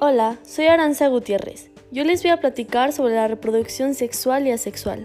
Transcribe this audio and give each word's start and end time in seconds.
Hola, 0.00 0.38
soy 0.44 0.66
Aranza 0.66 1.08
Gutiérrez. 1.08 1.72
Yo 1.90 2.04
les 2.04 2.22
voy 2.22 2.30
a 2.30 2.36
platicar 2.36 2.92
sobre 2.92 3.16
la 3.16 3.26
reproducción 3.26 3.94
sexual 3.94 4.46
y 4.46 4.52
asexual. 4.52 5.04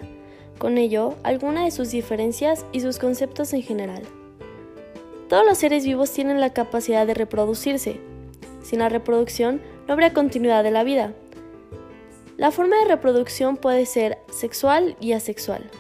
Con 0.60 0.78
ello, 0.78 1.16
algunas 1.24 1.66
de 1.66 1.72
sus 1.72 1.90
diferencias 1.90 2.64
y 2.72 2.82
sus 2.82 3.00
conceptos 3.00 3.54
en 3.54 3.64
general. 3.64 4.04
Todos 5.30 5.48
los 5.48 5.58
seres 5.58 5.84
vivos 5.84 6.12
tienen 6.12 6.40
la 6.40 6.54
capacidad 6.54 7.08
de 7.08 7.16
reproducirse. 7.16 8.00
Sin 8.62 8.80
la 8.80 8.90
reproducción, 8.90 9.64
no 9.88 9.94
habría 9.94 10.14
continuidad 10.14 10.64
de 10.64 10.70
la 10.70 10.84
vida. 10.84 11.16
La 12.38 12.52
forma 12.52 12.78
de 12.78 12.86
reproducción 12.86 13.58
puede 13.58 13.88
ser 13.88 14.20
sexual 14.32 14.96
y 15.00 15.14
asexual. 15.14 15.72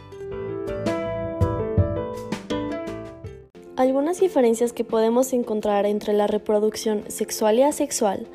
Algunas 3.75 4.19
diferencias 4.19 4.73
que 4.73 4.83
podemos 4.83 5.33
encontrar 5.33 5.85
entre 5.85 6.13
la 6.13 6.25
reproducción 6.25 7.03
sexual 7.11 7.59
y 7.59 7.61
asexual 7.61 8.27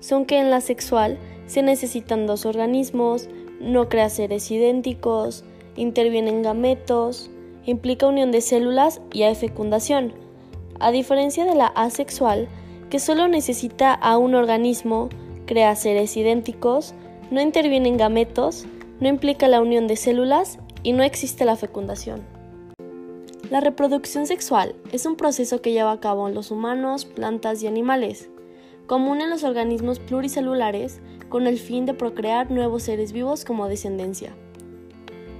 son 0.00 0.24
que 0.24 0.38
en 0.38 0.50
la 0.50 0.60
sexual 0.60 1.18
se 1.46 1.62
necesitan 1.62 2.26
dos 2.26 2.46
organismos, 2.46 3.28
no 3.60 3.88
crea 3.88 4.08
seres 4.08 4.50
idénticos, 4.50 5.44
intervienen 5.76 6.42
gametos, 6.42 7.30
implica 7.66 8.06
unión 8.06 8.32
de 8.32 8.40
células 8.40 9.00
y 9.12 9.22
hay 9.22 9.34
fecundación, 9.34 10.12
a 10.80 10.90
diferencia 10.90 11.44
de 11.44 11.54
la 11.54 11.66
asexual, 11.66 12.48
que 12.88 12.98
solo 12.98 13.28
necesita 13.28 13.92
a 13.92 14.16
un 14.16 14.34
organismo, 14.34 15.10
crea 15.46 15.76
seres 15.76 16.16
idénticos, 16.16 16.94
no 17.30 17.40
intervienen 17.40 17.96
gametos, 17.96 18.66
no 18.98 19.08
implica 19.08 19.46
la 19.48 19.60
unión 19.60 19.86
de 19.86 19.96
células 19.96 20.58
y 20.82 20.92
no 20.92 21.02
existe 21.02 21.44
la 21.44 21.56
fecundación. 21.56 22.22
La 23.50 23.60
reproducción 23.60 24.26
sexual 24.26 24.74
es 24.92 25.06
un 25.06 25.16
proceso 25.16 25.60
que 25.60 25.72
lleva 25.72 25.92
a 25.92 26.00
cabo 26.00 26.28
en 26.28 26.34
los 26.34 26.50
humanos, 26.50 27.04
plantas 27.04 27.62
y 27.62 27.66
animales 27.66 28.30
común 28.90 29.20
en 29.20 29.30
los 29.30 29.44
organismos 29.44 30.00
pluricelulares 30.00 31.00
con 31.28 31.46
el 31.46 31.60
fin 31.60 31.86
de 31.86 31.94
procrear 31.94 32.50
nuevos 32.50 32.82
seres 32.82 33.12
vivos 33.12 33.44
como 33.44 33.68
descendencia. 33.68 34.34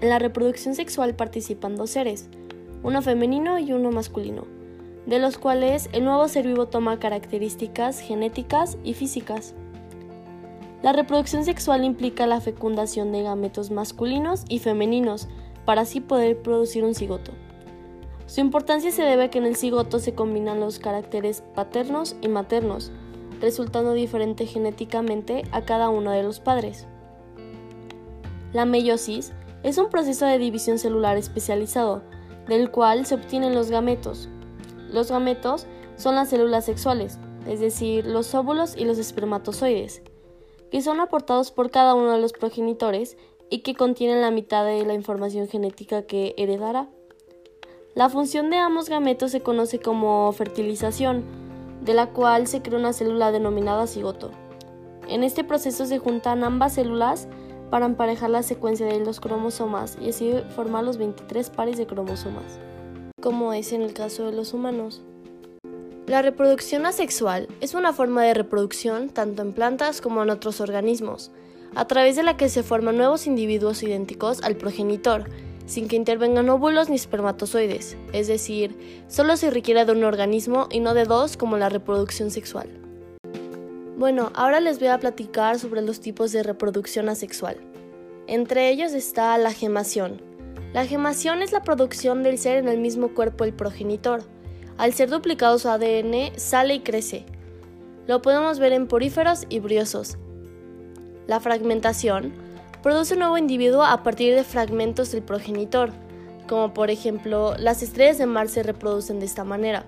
En 0.01 0.09
la 0.09 0.21
reproducción 0.21 0.77
sexual 0.77 1.17
participan 1.17 1.75
dos 1.75 1.91
seres, 1.91 2.29
uno 2.85 3.03
femenino 3.03 3.59
y 3.59 3.73
uno 3.73 3.91
masculino, 3.91 4.45
de 5.05 5.19
los 5.19 5.37
cuales 5.37 5.91
el 5.93 6.05
nuevo 6.05 6.29
ser 6.29 6.47
vivo 6.47 6.69
toma 6.69 7.01
características 7.01 7.99
genéticas 7.99 8.79
y 8.85 8.95
físicas. 8.95 9.57
La 10.85 10.93
reproducción 10.93 11.45
sexual 11.45 11.83
implica 11.83 12.29
la 12.29 12.41
fecundación 12.41 13.11
de 13.11 13.25
gametos 13.25 13.73
masculinos 13.73 14.45
y 14.49 14.61
femeninos 14.61 15.27
para 15.65 15.81
así 15.81 16.01
poder 16.01 16.41
producir 16.41 16.85
un 16.85 16.95
cigoto. 16.95 17.33
Su 18.27 18.43
importancia 18.43 18.93
se 18.93 19.03
debe 19.03 19.25
a 19.25 19.31
que 19.31 19.39
en 19.39 19.45
el 19.45 19.57
cigoto 19.57 19.99
se 19.99 20.15
combinan 20.15 20.61
los 20.61 20.79
caracteres 20.79 21.43
paternos 21.57 22.15
y 22.23 22.29
maternos, 22.29 22.93
resultando 23.41 23.93
diferente 23.93 24.47
genéticamente 24.47 25.45
a 25.53 25.65
cada 25.65 25.89
uno 25.89 26.13
de 26.13 26.23
los 26.23 26.41
padres. 26.41 26.87
La 28.53 28.65
meiosis 28.65 29.33
es 29.63 29.79
un 29.79 29.91
proceso 29.91 30.27
de 30.27 30.39
división 30.39 30.79
celular 30.79 31.17
especializado, 31.17 32.03
del 32.49 32.71
cual 32.71 33.07
se 33.07 33.15
obtienen 33.15 33.55
los 33.55 33.71
gametos. 33.71 34.29
Los 34.91 35.11
gametos 35.11 35.67
son 35.97 36.15
las 36.15 36.31
células 36.31 36.65
sexuales, 36.65 37.19
es 37.47 37.61
decir, 37.61 38.07
los 38.07 38.35
óvulos 38.35 38.77
y 38.77 38.85
los 38.85 38.99
espermatozoides, 38.99 40.03
que 40.71 40.83
son 40.83 41.01
aportados 41.01 41.51
por 41.51 41.71
cada 41.71 41.95
uno 41.95 42.13
de 42.13 42.21
los 42.21 42.33
progenitores 42.33 43.17
y 43.51 43.61
que 43.61 43.75
contienen 43.75 44.21
la 44.21 44.31
mitad 44.31 44.65
de 44.65 44.85
la 44.85 44.95
información 44.95 45.49
genética 45.49 46.03
que 46.03 46.35
heredará. 46.37 46.89
La 47.95 48.09
función 48.09 48.51
de 48.51 48.57
ambos 48.57 48.89
gametos 48.89 49.33
se 49.33 49.41
conoce 49.41 49.81
como 49.81 50.31
fertilización, 50.33 51.25
de 51.81 51.95
la 51.95 52.09
cual 52.09 52.47
se 52.47 52.63
crea 52.63 52.79
una 52.79 52.93
célula 52.93 53.33
denominada 53.33 53.87
cigoto. 53.87 54.31
En 55.09 55.25
este 55.25 55.45
proceso 55.45 55.87
se 55.87 55.99
juntan 55.99 56.45
ambas 56.45 56.75
células 56.75 57.29
para 57.71 57.87
emparejar 57.87 58.31
la 58.31 58.43
secuencia 58.43 58.87
de 58.87 59.01
los 59.01 59.21
cromosomas 59.21 59.97
y 60.01 60.11
así 60.11 60.35
formar 60.55 60.85
los 60.85 60.99
23 60.99 61.51
pares 61.51 61.79
de 61.79 61.87
cromosomas, 61.87 62.59
como 63.21 63.53
es 63.53 63.73
en 63.73 63.83
el 63.83 63.93
caso 63.93 64.27
de 64.27 64.33
los 64.33 64.53
humanos. 64.53 65.03
La 66.07 66.23
reproducción 66.23 66.87
asexual 66.87 67.47
es 67.61 67.75
una 67.75 67.93
forma 67.93 68.25
de 68.25 68.35
reproducción 68.35 69.11
tanto 69.11 69.43
en 69.43 69.53
plantas 69.53 70.01
como 70.01 70.23
en 70.23 70.31
otros 70.31 70.61
organismos, 70.61 71.31
a 71.77 71.87
través 71.87 72.17
de 72.17 72.25
la 72.25 72.37
que 72.37 72.49
se 72.49 72.65
forman 72.65 72.97
nuevos 72.97 73.29
individuos 73.29 73.83
idénticos 73.85 74.43
al 74.43 74.57
progenitor, 74.57 75.31
sin 75.71 75.87
que 75.87 75.95
intervengan 75.95 76.49
óvulos 76.49 76.89
ni 76.89 76.97
espermatozoides, 76.97 77.97
es 78.13 78.27
decir, 78.27 79.05
solo 79.07 79.37
se 79.37 79.51
requiere 79.51 79.85
de 79.85 79.93
un 79.93 80.03
organismo 80.03 80.67
y 80.69 80.81
no 80.81 80.95
de 80.95 81.05
dos 81.05 81.37
como 81.37 81.57
la 81.59 81.69
reproducción 81.69 82.33
sexual. 82.33 82.69
Bueno, 83.97 84.33
ahora 84.35 84.59
les 84.59 84.81
voy 84.81 84.89
a 84.89 84.99
platicar 84.99 85.61
sobre 85.61 85.81
los 85.83 86.01
tipos 86.01 86.33
de 86.33 86.43
reproducción 86.43 87.09
asexual. 87.09 87.57
Entre 88.27 88.69
ellos 88.69 88.93
está 88.95 89.39
la 89.39 89.53
gemación. 89.53 90.21
La 90.73 90.87
gemación 90.87 91.41
es 91.41 91.53
la 91.53 91.63
producción 91.63 92.25
del 92.25 92.39
ser 92.39 92.57
en 92.57 92.67
el 92.67 92.79
mismo 92.79 93.15
cuerpo 93.15 93.45
del 93.45 93.55
progenitor. 93.55 94.25
Al 94.77 94.93
ser 94.93 95.09
duplicado 95.09 95.57
su 95.61 95.69
ADN, 95.69 96.33
sale 96.37 96.75
y 96.75 96.81
crece. 96.81 97.27
Lo 98.09 98.23
podemos 98.23 98.59
ver 98.59 98.73
en 98.73 98.89
poríferos 98.89 99.47
y 99.49 99.61
briosos. 99.61 100.19
La 101.29 101.39
fragmentación 101.39 102.33
produce 102.83 103.15
un 103.15 103.21
nuevo 103.21 103.39
individuo 103.39 103.85
a 103.85 104.03
partir 104.03 104.35
de 104.35 104.45
fragmentos 104.45 105.13
del 105.13 105.23
progenitor, 105.23 105.91
como 106.49 106.73
por 106.75 106.91
ejemplo 106.91 107.55
las 107.59 107.83
estrellas 107.83 108.19
de 108.19 108.27
mar 108.27 108.49
se 108.49 108.63
reproducen 108.63 109.21
de 109.21 109.27
esta 109.27 109.45
manera. 109.45 109.85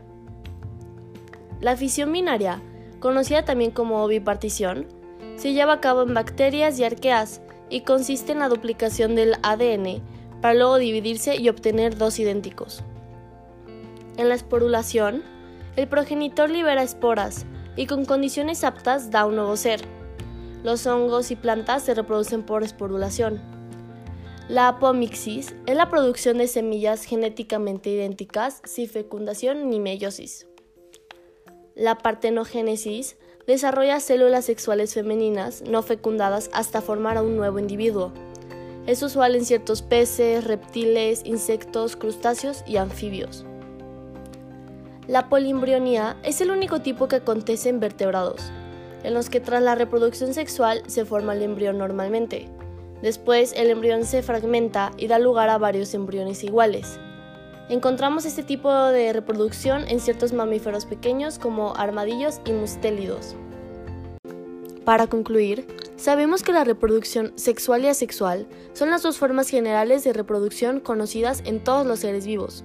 La 1.60 1.76
fisión 1.76 2.12
binaria, 2.12 2.60
conocida 3.00 3.44
también 3.44 3.70
como 3.70 4.06
bipartición, 4.06 4.86
se 5.36 5.52
lleva 5.52 5.75
a 5.75 5.81
cabo 5.81 6.02
en 6.02 6.14
bacterias 6.14 6.78
y 6.78 6.84
arqueas 6.84 7.41
y 7.70 7.81
consiste 7.81 8.32
en 8.32 8.41
la 8.41 8.48
duplicación 8.48 9.14
del 9.14 9.34
ADN 9.42 10.02
para 10.41 10.54
luego 10.54 10.76
dividirse 10.78 11.36
y 11.36 11.48
obtener 11.48 11.97
dos 11.97 12.19
idénticos. 12.19 12.82
En 14.16 14.28
la 14.28 14.34
esporulación, 14.34 15.22
el 15.76 15.88
progenitor 15.88 16.50
libera 16.50 16.82
esporas 16.82 17.47
y 17.76 17.86
con 17.86 18.04
condiciones 18.04 18.62
aptas 18.62 19.10
da 19.10 19.25
un 19.25 19.36
nuevo 19.36 19.56
ser. 19.56 19.81
Los 20.62 20.87
hongos 20.87 21.33
y 21.33 21.37
plantas 21.37 21.83
se 21.83 21.95
reproducen 21.95 22.45
por 22.45 22.62
esporulación. 22.62 23.41
La 24.49 24.69
apomixis 24.69 25.55
es 25.67 25.77
la 25.77 25.91
producción 25.91 26.39
de 26.39 26.47
semillas 26.47 27.05
genéticamente 27.05 27.91
idénticas 27.91 28.61
sin 28.65 28.89
fecundación 28.89 29.71
ni 29.71 29.81
meiosis. 29.81 30.47
La 31.75 31.99
partenogénesis 31.99 33.17
desarrolla 33.47 33.99
células 33.99 34.45
sexuales 34.45 34.95
femeninas 34.95 35.62
no 35.62 35.83
fecundadas 35.83 36.49
hasta 36.53 36.81
formar 36.81 37.17
a 37.17 37.23
un 37.23 37.37
nuevo 37.37 37.59
individuo. 37.59 38.12
Es 38.87 39.03
usual 39.03 39.34
en 39.34 39.44
ciertos 39.44 39.83
peces, 39.83 40.44
reptiles, 40.44 41.23
insectos, 41.25 41.97
crustáceos 41.97 42.62
y 42.67 42.77
anfibios. 42.77 43.44
La 45.09 45.29
polimbrionía 45.29 46.17
es 46.23 46.41
el 46.41 46.53
único 46.53 46.83
tipo 46.83 47.09
que 47.09 47.17
acontece 47.17 47.69
en 47.69 47.81
vertebrados 47.81 48.53
en 49.04 49.14
los 49.14 49.30
que 49.30 49.40
tras 49.40 49.62
la 49.62 49.74
reproducción 49.74 50.34
sexual 50.34 50.82
se 50.86 51.04
forma 51.04 51.34
el 51.34 51.42
embrión 51.42 51.78
normalmente. 51.78 52.48
Después 53.02 53.52
el 53.56 53.70
embrión 53.70 54.04
se 54.04 54.22
fragmenta 54.22 54.92
y 54.96 55.08
da 55.08 55.18
lugar 55.18 55.48
a 55.48 55.58
varios 55.58 55.92
embriones 55.94 56.44
iguales. 56.44 56.98
Encontramos 57.68 58.24
este 58.26 58.42
tipo 58.42 58.72
de 58.72 59.12
reproducción 59.12 59.88
en 59.88 59.98
ciertos 59.98 60.32
mamíferos 60.32 60.84
pequeños 60.84 61.38
como 61.38 61.74
armadillos 61.76 62.40
y 62.44 62.52
mustélidos. 62.52 63.34
Para 64.84 65.06
concluir, 65.06 65.66
sabemos 65.96 66.42
que 66.42 66.52
la 66.52 66.64
reproducción 66.64 67.32
sexual 67.36 67.84
y 67.84 67.88
asexual 67.88 68.46
son 68.72 68.90
las 68.90 69.02
dos 69.02 69.16
formas 69.16 69.48
generales 69.48 70.02
de 70.04 70.12
reproducción 70.12 70.80
conocidas 70.80 71.42
en 71.44 71.62
todos 71.62 71.86
los 71.86 72.00
seres 72.00 72.26
vivos. 72.26 72.64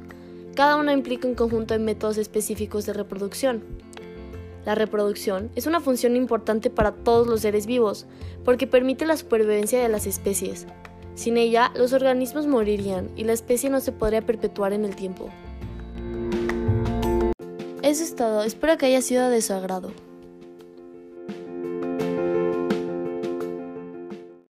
Cada 0.56 0.76
una 0.76 0.94
implica 0.94 1.28
un 1.28 1.36
conjunto 1.36 1.76
de 1.76 1.80
métodos 1.80 2.18
específicos 2.18 2.88
de 2.88 2.94
reproducción. 2.94 3.64
La 4.68 4.76
reproducción 4.76 5.50
es 5.56 5.66
una 5.66 5.80
función 5.80 6.18
importante 6.18 6.70
para 6.70 6.92
todos 6.92 7.26
los 7.26 7.40
seres 7.40 7.66
vivos, 7.68 8.06
porque 8.44 8.68
permite 8.68 9.06
la 9.06 9.16
supervivencia 9.16 9.82
de 9.82 9.88
las 9.88 10.06
especies. 10.06 10.68
Sin 11.16 11.38
ella, 11.38 11.72
los 11.74 11.94
organismos 11.94 12.48
morirían 12.48 13.10
y 13.16 13.24
la 13.24 13.32
especie 13.32 13.70
no 13.70 13.80
se 13.80 13.94
podría 13.94 14.26
perpetuar 14.26 14.74
en 14.74 14.84
el 14.84 14.94
tiempo. 14.94 15.30
Eso 17.82 18.04
es 18.04 18.14
todo, 18.18 18.44
espero 18.44 18.78
que 18.78 18.88
haya 18.88 19.02
sido 19.02 19.30
de 19.30 19.42
su 19.42 19.54
agrado. 19.54 19.94